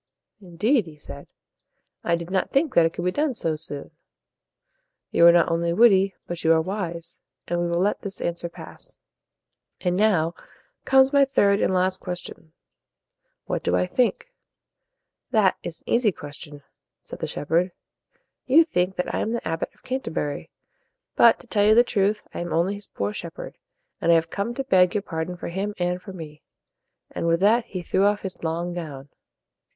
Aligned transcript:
"Indeed," 0.41 0.87
he 0.87 0.97
said, 0.97 1.27
"I 2.03 2.15
did 2.15 2.31
not 2.31 2.49
think 2.49 2.73
that 2.73 2.87
it 2.87 2.93
could 2.93 3.05
be 3.05 3.11
done 3.11 3.35
so 3.35 3.55
soon. 3.55 3.91
You 5.11 5.27
are 5.27 5.31
not 5.31 5.51
only 5.51 5.73
witty, 5.73 6.15
but 6.25 6.43
you 6.43 6.51
are 6.53 6.59
wise, 6.61 7.21
and 7.47 7.59
we 7.59 7.67
will 7.67 7.79
let 7.79 8.01
this 8.01 8.19
answer 8.19 8.49
pass. 8.49 8.97
And 9.79 9.95
now 9.95 10.33
comes 10.85 11.13
my 11.13 11.23
third 11.23 11.61
and 11.61 11.71
last 11.71 11.99
question: 11.99 12.51
What 13.45 13.61
do 13.61 13.75
I 13.75 13.85
think?" 13.85 14.33
"That 15.29 15.55
is 15.61 15.81
an 15.83 15.89
easy 15.91 16.11
question," 16.11 16.63
said 16.99 17.19
the 17.19 17.27
shepherd. 17.27 17.71
"You 18.47 18.63
think 18.63 18.95
that 18.95 19.13
I 19.13 19.19
am 19.19 19.33
the 19.33 19.47
Abbot 19.47 19.69
of 19.75 19.83
Can 19.83 20.01
ter 20.01 20.09
bur 20.09 20.35
y. 20.35 20.49
But, 21.15 21.37
to 21.41 21.45
tell 21.45 21.63
you 21.63 21.75
the 21.75 21.83
truth, 21.83 22.23
I 22.33 22.39
am 22.39 22.51
only 22.51 22.73
his 22.73 22.87
poor 22.87 23.13
shepherd, 23.13 23.55
and 24.01 24.11
I 24.11 24.15
have 24.15 24.31
come 24.31 24.55
to 24.55 24.63
beg 24.63 24.95
your 24.95 25.03
pardon 25.03 25.37
for 25.37 25.49
him 25.49 25.75
and 25.77 26.01
for 26.01 26.11
me." 26.11 26.41
And 27.11 27.27
with 27.27 27.39
that, 27.41 27.65
he 27.65 27.83
threw 27.83 28.05
off 28.05 28.21
his 28.23 28.43
long 28.43 28.73
gown. 28.73 29.09